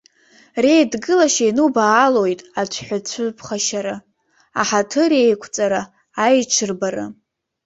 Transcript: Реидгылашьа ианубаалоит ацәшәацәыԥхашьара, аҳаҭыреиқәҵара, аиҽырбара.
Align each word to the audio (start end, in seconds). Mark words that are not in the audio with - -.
Реидгылашьа 0.63 1.45
ианубаалоит 1.45 2.39
ацәшәацәыԥхашьара, 2.59 3.95
аҳаҭыреиқәҵара, 4.59 5.81
аиҽырбара. 6.25 7.05